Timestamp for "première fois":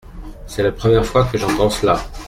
0.71-1.25